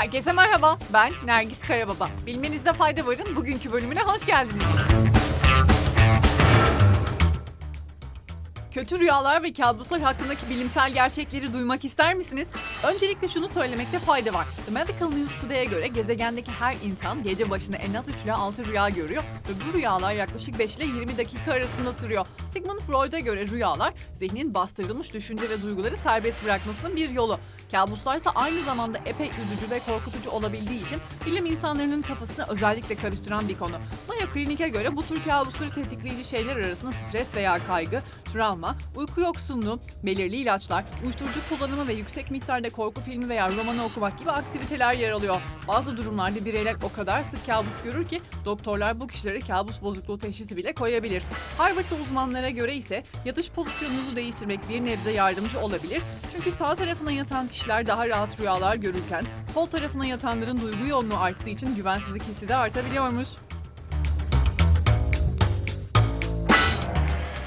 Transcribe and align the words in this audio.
Herkese 0.00 0.32
merhaba, 0.32 0.78
ben 0.92 1.12
Nergis 1.24 1.60
Karababa. 1.60 2.10
Bilmenizde 2.26 2.72
fayda 2.72 3.06
varın 3.06 3.36
bugünkü 3.36 3.72
bölümüne 3.72 4.00
hoş 4.00 4.26
geldiniz. 4.26 4.66
Kötü 8.74 8.98
rüyalar 8.98 9.42
ve 9.42 9.52
kabuslar 9.52 10.00
hakkındaki 10.00 10.50
bilimsel 10.50 10.92
gerçekleri 10.92 11.52
duymak 11.52 11.84
ister 11.84 12.14
misiniz? 12.14 12.48
Öncelikle 12.84 13.28
şunu 13.28 13.48
söylemekte 13.48 13.98
fayda 13.98 14.32
var. 14.32 14.46
The 14.66 14.72
Medical 14.72 15.10
News 15.10 15.40
Today'e 15.40 15.64
göre 15.64 15.88
gezegendeki 15.88 16.52
her 16.52 16.76
insan 16.84 17.22
gece 17.22 17.50
başına 17.50 17.76
en 17.76 17.94
az 17.94 18.08
3 18.08 18.14
ile 18.24 18.32
6 18.32 18.66
rüya 18.66 18.88
görüyor 18.88 19.22
ve 19.22 19.52
bu 19.68 19.78
rüyalar 19.78 20.12
yaklaşık 20.12 20.58
5 20.58 20.76
ile 20.76 20.84
20 20.84 21.18
dakika 21.18 21.52
arasında 21.52 21.92
sürüyor. 21.92 22.26
Sigmund 22.52 22.80
Freud'a 22.80 23.18
göre 23.18 23.46
rüyalar 23.48 23.94
zihnin 24.14 24.54
bastırılmış 24.54 25.14
düşünce 25.14 25.50
ve 25.50 25.62
duyguları 25.62 25.96
serbest 25.96 26.44
bırakmasının 26.44 26.96
bir 26.96 27.10
yolu. 27.10 27.38
Kabuslarsa 27.72 28.30
aynı 28.30 28.62
zamanda 28.62 28.98
epey 29.06 29.26
üzücü 29.28 29.70
ve 29.70 29.80
korkutucu 29.80 30.30
olabildiği 30.30 30.84
için 30.84 31.00
bilim 31.26 31.46
insanlarının 31.46 32.02
kafasını 32.02 32.46
özellikle 32.48 32.94
karıştıran 32.94 33.48
bir 33.48 33.58
konu. 33.58 33.76
Mayo 34.08 34.26
Klinik'e 34.32 34.68
göre 34.68 34.96
bu 34.96 35.02
tür 35.02 35.24
kabusları 35.24 35.70
tetikleyici 35.70 36.24
şeyler 36.24 36.56
arasında 36.56 36.92
stres 36.92 37.34
veya 37.36 37.58
kaygı, 37.66 38.02
travma, 38.32 38.76
uyku 38.96 39.20
yoksunluğu, 39.20 39.80
belirli 40.02 40.36
ilaçlar, 40.36 40.84
uyuşturucu 41.04 41.40
kullanımı 41.48 41.88
ve 41.88 41.92
yüksek 41.92 42.30
miktarda 42.30 42.70
korku 42.70 43.00
filmi 43.00 43.28
veya 43.28 43.48
romanı 43.48 43.84
okumak 43.84 44.18
gibi 44.18 44.30
aktiviteler 44.30 44.94
yer 44.94 45.10
alıyor. 45.10 45.40
Bazı 45.68 45.96
durumlarda 45.96 46.44
bireyler 46.44 46.76
o 46.82 46.92
kadar 46.92 47.22
sık 47.22 47.46
kabus 47.46 47.82
görür 47.84 48.08
ki 48.08 48.20
doktorlar 48.44 49.00
bu 49.00 49.06
kişilere 49.06 49.40
kabus 49.40 49.82
bozukluğu 49.82 50.18
teşhisi 50.18 50.56
bile 50.56 50.72
koyabilir. 50.74 51.22
Harvard'da 51.58 51.94
uzmanlara 52.02 52.50
göre 52.50 52.74
ise 52.74 53.04
yatış 53.24 53.50
pozisyonunuzu 53.50 54.16
değiştirmek 54.16 54.68
bir 54.68 54.84
nebze 54.84 55.10
yardımcı 55.10 55.60
olabilir. 55.60 56.02
Çünkü 56.32 56.52
sağ 56.52 56.74
tarafına 56.74 57.12
yatan 57.12 57.46
kişiler 57.60 57.86
daha 57.86 58.08
rahat 58.08 58.40
rüyalar 58.40 58.76
görürken 58.76 59.24
sol 59.54 59.66
tarafına 59.66 60.06
yatanların 60.06 60.60
duygu 60.60 60.86
yoğunluğu 60.86 61.18
arttığı 61.18 61.50
için 61.50 61.74
güvensizlik 61.74 62.22
hissi 62.22 62.48
de 62.48 62.56
artabiliyormuş. 62.56 63.28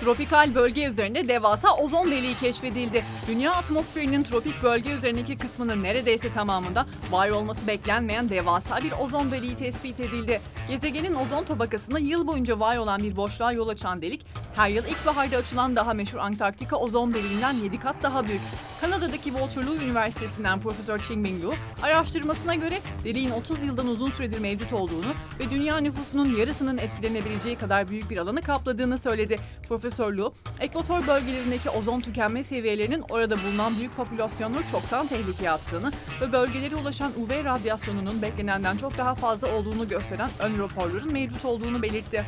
Tropikal 0.02 0.56
bölge 0.56 0.86
üzerinde 0.86 1.28
devasa 1.28 1.76
ozon 1.76 2.12
deliği 2.12 2.36
keşfedildi. 2.36 3.06
Dünya 3.28 3.54
atmosferinin 3.54 4.24
tropik 4.24 4.64
bölge 4.64 4.92
üzerindeki 4.92 5.38
kısmının 5.38 5.84
neredeyse 5.84 6.34
tamamında 6.34 6.86
var 7.12 7.30
olması 7.30 7.68
beklenmeyen 7.68 8.30
devasa 8.30 8.84
bir 8.84 8.92
ozon 8.92 9.32
deliği 9.32 9.56
tespit 9.56 10.00
edildi. 10.00 10.42
Gezegenin 10.68 11.16
ozon 11.16 11.44
tabakasında 11.44 12.00
yıl 12.00 12.28
boyunca 12.28 12.60
var 12.60 12.78
olan 12.78 13.04
bir 13.04 13.16
boşluğa 13.16 13.52
yol 13.52 13.68
açan 13.68 14.02
delik, 14.02 14.26
her 14.56 14.70
yıl 14.70 14.86
ilkbaharda 14.86 15.38
açılan 15.38 15.76
daha 15.76 15.94
meşhur 15.94 16.18
Antarktika 16.18 16.76
ozon 16.76 17.14
deliğinden 17.14 17.54
7 17.54 17.80
kat 17.80 17.96
daha 18.04 18.28
büyük. 18.28 18.42
Kanada'daki 18.82 19.24
Waterloo 19.24 19.76
Üniversitesi'nden 19.76 20.62
Profesör 20.62 21.00
Qingming 21.00 21.44
Liu, 21.44 21.54
araştırmasına 21.84 22.56
göre 22.56 22.80
deliğin 23.04 23.32
30 23.32 23.64
yıldan 23.64 23.88
uzun 23.88 24.10
süredir 24.10 24.40
mevcut 24.40 24.74
olduğunu 24.74 25.14
ve 25.40 25.50
dünya 25.50 25.78
nüfusunun 25.78 26.38
yarısının 26.38 26.78
etkilenebileceği 26.78 27.56
kadar 27.56 27.90
büyük 27.90 28.10
bir 28.10 28.18
alanı 28.18 28.42
kapladığını 28.42 29.00
söyledi. 29.00 29.38
Profesör 29.68 30.18
Liu, 30.18 30.34
ekvator 30.60 31.08
bölgelerindeki 31.08 31.70
ozon 31.70 32.00
tükenme 32.00 32.44
seviyelerinin 32.44 33.04
orada 33.10 33.36
bulunan 33.44 33.78
büyük 33.78 33.96
popülasyonları 33.96 34.68
çoktan 34.72 35.08
tehlikeye 35.08 35.52
attığını 35.52 35.92
ve 36.22 36.32
bölgelere 36.32 36.76
ulaşan 36.76 37.12
UV 37.18 37.46
radyasyonunun 37.46 38.22
beklenenden 38.22 38.78
çok 38.78 38.98
daha 38.98 39.16
fazla 39.16 39.56
olduğunu 39.56 39.88
gösteren 39.88 40.30
ön 40.40 40.58
raporların 40.60 41.14
mevcut 41.14 41.46
olduğunu 41.46 41.82
belirtti. 41.82 42.26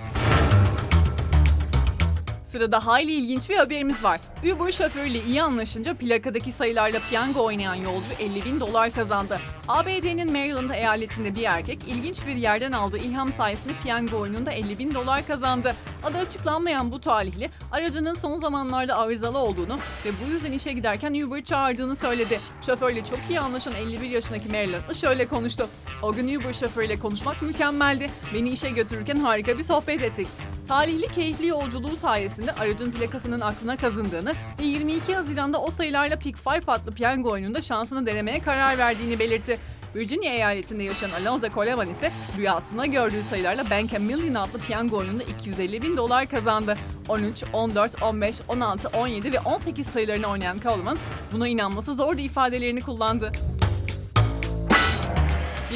Sırada 2.55 2.85
hayli 2.85 3.11
ilginç 3.11 3.49
bir 3.49 3.55
haberimiz 3.55 4.03
var. 4.03 4.19
Uber 4.43 4.71
şoförüyle 4.71 5.23
iyi 5.23 5.43
anlaşınca 5.43 5.93
plakadaki 5.93 6.51
sayılarla 6.51 6.99
piyango 7.09 7.43
oynayan 7.45 7.75
yolcu 7.75 8.07
50 8.19 8.45
bin 8.45 8.59
dolar 8.59 8.91
kazandı. 8.91 9.39
ABD'nin 9.67 10.31
Maryland 10.31 10.69
eyaletinde 10.69 11.35
bir 11.35 11.43
erkek 11.43 11.79
ilginç 11.87 12.25
bir 12.27 12.35
yerden 12.35 12.71
aldığı 12.71 12.97
ilham 12.97 13.33
sayesinde 13.33 13.73
piyango 13.83 14.17
oyununda 14.17 14.51
50 14.51 14.79
bin 14.79 14.93
dolar 14.93 15.27
kazandı. 15.27 15.75
Adı 16.03 16.17
açıklanmayan 16.17 16.91
bu 16.91 17.01
talihli 17.01 17.49
aracının 17.71 18.15
son 18.15 18.38
zamanlarda 18.38 18.97
arızalı 18.97 19.38
olduğunu 19.38 19.75
ve 20.05 20.09
bu 20.25 20.31
yüzden 20.31 20.51
işe 20.51 20.73
giderken 20.73 21.13
Uber 21.13 21.44
çağırdığını 21.44 21.95
söyledi. 21.95 22.39
Şoförle 22.65 23.05
çok 23.05 23.19
iyi 23.29 23.39
anlaşan 23.39 23.75
51 23.75 24.09
yaşındaki 24.09 24.49
Marylandlı 24.49 24.95
şöyle 24.95 25.27
konuştu. 25.27 25.67
O 26.01 26.13
gün 26.13 26.39
Uber 26.39 26.53
şoförüyle 26.53 26.99
konuşmak 26.99 27.41
mükemmeldi. 27.41 28.09
Beni 28.33 28.49
işe 28.49 28.69
götürürken 28.69 29.15
harika 29.15 29.57
bir 29.57 29.63
sohbet 29.63 30.03
ettik. 30.03 30.27
Talihli 30.67 31.07
keyifli 31.07 31.47
yolculuğu 31.47 31.95
sayesinde 31.95 32.51
aracın 32.51 32.91
plakasının 32.91 33.41
aklına 33.41 33.77
kazındığını 33.77 34.33
ve 34.59 34.63
22 34.63 35.15
Haziran'da 35.15 35.61
o 35.61 35.71
sayılarla 35.71 36.15
Pick 36.15 36.39
5 36.47 36.63
adlı 36.67 36.91
piyango 36.93 37.31
oyununda 37.31 37.61
şansını 37.61 38.05
denemeye 38.05 38.39
karar 38.39 38.77
verdiğini 38.77 39.19
belirtti. 39.19 39.59
Virginia 39.95 40.33
eyaletinde 40.33 40.83
yaşayan 40.83 41.09
Alonzo 41.11 41.47
Coleman 41.49 41.89
ise 41.89 42.11
rüyasında 42.37 42.85
gördüğü 42.85 43.23
sayılarla 43.29 43.69
Bank 43.69 43.93
a 43.93 43.99
Million 43.99 44.33
adlı 44.33 44.59
piyango 44.59 44.97
oyununda 44.97 45.23
250 45.23 45.81
bin 45.81 45.97
dolar 45.97 46.27
kazandı. 46.27 46.77
13, 47.09 47.43
14, 47.53 48.03
15, 48.03 48.35
16, 48.47 48.97
17 48.97 49.33
ve 49.33 49.39
18 49.39 49.87
sayılarını 49.87 50.27
oynayan 50.27 50.59
Coleman 50.59 50.97
buna 51.31 51.47
inanması 51.47 51.93
zordu 51.93 52.19
ifadelerini 52.19 52.81
kullandı. 52.81 53.31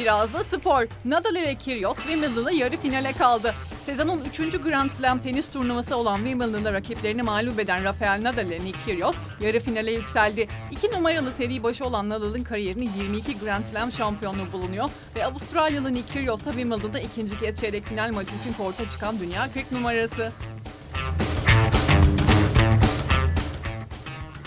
Biraz 0.00 0.32
da 0.32 0.44
spor. 0.44 0.86
Nadal 1.04 1.36
ile 1.36 1.54
Kyrgios 1.54 1.96
Wimbledon'da 1.96 2.50
yarı 2.50 2.76
finale 2.76 3.12
kaldı. 3.12 3.54
Sezonun 3.86 4.20
3. 4.24 4.38
Grand 4.62 4.90
Slam 4.90 5.20
tenis 5.20 5.50
turnuvası 5.50 5.96
olan 5.96 6.16
Wimbledon'da 6.16 6.72
rakiplerini 6.72 7.22
mağlup 7.22 7.60
eden 7.60 7.84
Rafael 7.84 8.24
Nadal 8.24 8.46
ile 8.46 8.64
Nick 8.64 8.78
Kyrgios 8.84 9.16
yarı 9.40 9.60
finale 9.60 9.92
yükseldi. 9.92 10.48
2 10.70 10.90
numaralı 10.90 11.32
seri 11.32 11.62
başı 11.62 11.84
olan 11.84 12.08
Nadal'ın 12.08 12.42
kariyerinin 12.42 12.90
22 12.98 13.38
Grand 13.38 13.64
Slam 13.64 13.92
şampiyonluğu 13.92 14.52
bulunuyor 14.52 14.88
ve 15.16 15.26
Avustralyalı 15.26 15.92
Nick 15.92 16.12
Kyrgios 16.12 16.44
da 16.44 16.50
Wimbledon'da 16.50 17.00
ikinci 17.00 17.40
kez 17.40 17.60
çeyrek 17.60 17.84
final 17.84 18.12
maçı 18.12 18.34
için 18.34 18.52
korta 18.52 18.88
çıkan 18.88 19.20
dünya 19.20 19.52
40 19.52 19.72
numarası. 19.72 20.32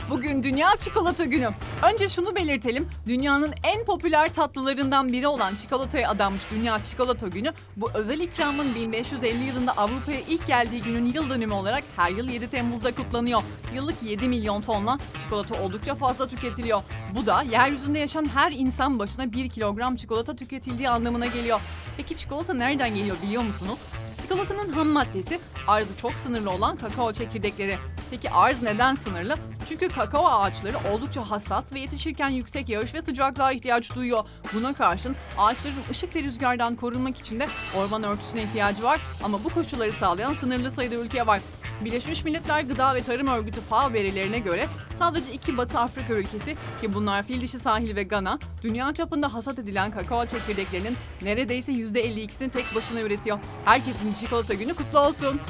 Bugün 0.09 0.43
Dünya 0.43 0.67
Çikolata 0.79 1.23
Günü. 1.25 1.49
Önce 1.93 2.09
şunu 2.09 2.35
belirtelim. 2.35 2.89
Dünyanın 3.07 3.53
en 3.63 3.85
popüler 3.85 4.33
tatlılarından 4.33 5.13
biri 5.13 5.27
olan 5.27 5.55
çikolataya 5.55 6.09
adanmış 6.09 6.41
Dünya 6.51 6.83
Çikolata 6.83 7.27
Günü 7.27 7.53
bu 7.77 7.91
özel 7.93 8.19
ikramın 8.19 8.75
1550 8.75 9.43
yılında 9.43 9.71
Avrupa'ya 9.77 10.19
ilk 10.19 10.47
geldiği 10.47 10.81
günün 10.81 11.13
yıl 11.13 11.29
dönümü 11.29 11.53
olarak 11.53 11.83
her 11.95 12.11
yıl 12.11 12.29
7 12.29 12.49
Temmuz'da 12.49 12.95
kutlanıyor. 12.95 13.43
Yıllık 13.75 14.03
7 14.03 14.27
milyon 14.27 14.61
tonla 14.61 14.97
çikolata 15.23 15.63
oldukça 15.63 15.95
fazla 15.95 16.27
tüketiliyor. 16.27 16.81
Bu 17.15 17.25
da 17.25 17.41
yeryüzünde 17.41 17.99
yaşayan 17.99 18.29
her 18.33 18.51
insan 18.51 18.99
başına 18.99 19.33
1 19.33 19.49
kilogram 19.49 19.95
çikolata 19.95 20.35
tüketildiği 20.35 20.89
anlamına 20.89 21.25
geliyor. 21.25 21.61
Peki 21.97 22.17
çikolata 22.17 22.53
nereden 22.53 22.95
geliyor 22.95 23.15
biliyor 23.23 23.43
musunuz? 23.43 23.79
Çikolatanın 24.21 24.73
ham 24.73 24.87
maddesi 24.87 25.39
arzı 25.67 25.97
çok 26.01 26.13
sınırlı 26.13 26.51
olan 26.51 26.77
kakao 26.77 27.13
çekirdekleri. 27.13 27.77
Peki 28.11 28.29
arz 28.29 28.61
neden 28.61 28.95
sınırlı? 28.95 29.35
Çünkü 29.69 29.89
kakao 29.89 30.27
ağaçları 30.27 30.77
oldukça 30.91 31.29
hassas 31.29 31.73
ve 31.73 31.79
yetişirken 31.79 32.29
yüksek 32.29 32.69
yağış 32.69 32.93
ve 32.93 33.01
sıcaklığa 33.01 33.51
ihtiyaç 33.51 33.95
duyuyor. 33.95 34.23
Buna 34.53 34.73
karşın 34.73 35.15
ağaçların 35.37 35.75
ışık 35.91 36.15
ve 36.15 36.23
rüzgardan 36.23 36.75
korunmak 36.75 37.19
için 37.19 37.39
de 37.39 37.47
orman 37.77 38.03
örtüsüne 38.03 38.43
ihtiyacı 38.43 38.83
var 38.83 39.01
ama 39.23 39.43
bu 39.43 39.49
koşulları 39.49 39.91
sağlayan 39.91 40.33
sınırlı 40.33 40.71
sayıda 40.71 40.95
ülke 40.95 41.27
var. 41.27 41.39
Birleşmiş 41.81 42.23
Milletler 42.23 42.61
Gıda 42.61 42.95
ve 42.95 43.01
Tarım 43.01 43.27
Örgütü 43.27 43.61
FAO 43.61 43.93
verilerine 43.93 44.39
göre 44.39 44.67
sadece 44.99 45.31
iki 45.31 45.57
Batı 45.57 45.79
Afrika 45.79 46.13
ülkesi 46.13 46.55
ki 46.81 46.93
bunlar 46.93 47.23
Fil 47.23 47.41
Dişi 47.41 47.59
Sahil 47.59 47.95
ve 47.95 48.03
Gana, 48.03 48.39
dünya 48.61 48.93
çapında 48.93 49.33
hasat 49.33 49.59
edilen 49.59 49.91
kakao 49.91 50.25
çekirdeklerinin 50.25 50.97
neredeyse 51.21 51.71
%52'sini 51.71 52.49
tek 52.49 52.75
başına 52.75 53.01
üretiyor. 53.01 53.39
Herkesin 53.65 54.13
çikolata 54.13 54.53
günü 54.53 54.73
kutlu 54.73 54.99
olsun. 54.99 55.41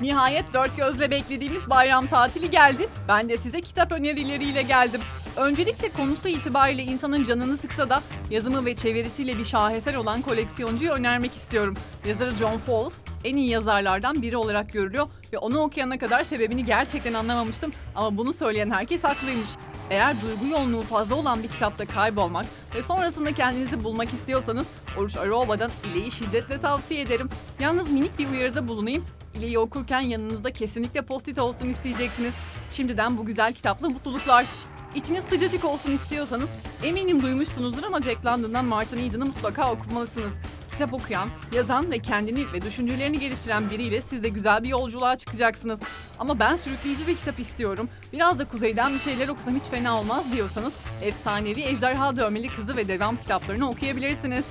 Nihayet 0.00 0.54
dört 0.54 0.76
gözle 0.76 1.10
beklediğimiz 1.10 1.70
bayram 1.70 2.06
tatili 2.06 2.50
geldi. 2.50 2.88
Ben 3.08 3.28
de 3.28 3.36
size 3.36 3.60
kitap 3.60 3.92
önerileriyle 3.92 4.62
geldim. 4.62 5.00
Öncelikle 5.36 5.88
konusu 5.88 6.28
itibariyle 6.28 6.82
insanın 6.82 7.24
canını 7.24 7.58
sıksa 7.58 7.90
da 7.90 8.02
yazımı 8.30 8.64
ve 8.64 8.76
çevirisiyle 8.76 9.38
bir 9.38 9.44
şaheser 9.44 9.94
olan 9.94 10.22
koleksiyoncuyu 10.22 10.90
önermek 10.90 11.36
istiyorum. 11.36 11.74
Yazarı 12.06 12.30
John 12.30 12.58
Fowles 12.58 12.98
en 13.24 13.36
iyi 13.36 13.50
yazarlardan 13.50 14.22
biri 14.22 14.36
olarak 14.36 14.72
görülüyor 14.72 15.06
ve 15.32 15.38
onu 15.38 15.58
okuyana 15.58 15.98
kadar 15.98 16.24
sebebini 16.24 16.64
gerçekten 16.64 17.14
anlamamıştım 17.14 17.72
ama 17.94 18.16
bunu 18.16 18.32
söyleyen 18.32 18.70
herkes 18.70 19.04
haklıymış. 19.04 19.48
Eğer 19.90 20.16
duygu 20.22 20.46
yoğunluğu 20.46 20.82
fazla 20.82 21.14
olan 21.14 21.42
bir 21.42 21.48
kitapta 21.48 21.86
kaybolmak 21.86 22.46
ve 22.74 22.82
sonrasında 22.82 23.34
kendinizi 23.34 23.84
bulmak 23.84 24.14
istiyorsanız 24.14 24.66
Oruç 24.98 25.16
Aroba'dan 25.16 25.70
İle'yi 25.84 26.10
şiddetle 26.10 26.60
tavsiye 26.60 27.00
ederim. 27.00 27.28
Yalnız 27.60 27.90
minik 27.90 28.18
bir 28.18 28.30
uyarıda 28.30 28.68
bulunayım. 28.68 29.04
İle'yi 29.36 29.58
okurken 29.58 30.00
yanınızda 30.00 30.52
kesinlikle 30.52 31.02
post-it 31.02 31.38
olsun 31.38 31.68
isteyeceksiniz. 31.68 32.32
Şimdiden 32.70 33.18
bu 33.18 33.26
güzel 33.26 33.52
kitapla 33.52 33.88
mutluluklar. 33.88 34.46
İçiniz 34.94 35.24
sıcacık 35.24 35.64
olsun 35.64 35.92
istiyorsanız 35.92 36.48
eminim 36.82 37.22
duymuşsunuzdur 37.22 37.82
ama 37.82 38.02
Jack 38.02 38.26
London'dan 38.26 38.64
Martin 38.64 39.10
Eden'ı 39.10 39.26
mutlaka 39.26 39.72
okumalısınız. 39.72 40.32
kitap 40.72 40.94
okuyan, 40.94 41.28
yazan 41.52 41.90
ve 41.90 41.98
kendini 41.98 42.52
ve 42.52 42.62
düşüncelerini 42.62 43.18
geliştiren 43.18 43.70
biriyle 43.70 44.02
siz 44.02 44.22
de 44.22 44.28
güzel 44.28 44.62
bir 44.62 44.68
yolculuğa 44.68 45.16
çıkacaksınız. 45.16 45.80
Ama 46.18 46.38
ben 46.38 46.56
sürükleyici 46.56 47.06
bir 47.06 47.16
kitap 47.16 47.40
istiyorum. 47.40 47.88
Biraz 48.12 48.38
da 48.38 48.44
kuzeyden 48.44 48.94
bir 48.94 48.98
şeyler 48.98 49.28
okusam 49.28 49.54
hiç 49.54 49.64
fena 49.64 50.00
olmaz 50.00 50.24
diyorsanız 50.32 50.72
efsanevi 51.02 51.60
Ejderha 51.60 52.16
Dövmeli 52.16 52.48
Kızı 52.48 52.76
ve 52.76 52.88
devam 52.88 53.16
kitaplarını 53.16 53.68
okuyabilirsiniz. 53.68 54.44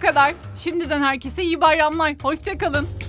Kadar. 0.00 0.34
Şimdiden 0.56 1.02
herkese 1.02 1.42
iyi 1.42 1.60
bayramlar. 1.60 2.14
Hoşçakalın. 2.22 2.99